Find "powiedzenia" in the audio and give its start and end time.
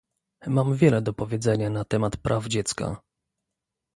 1.13-1.69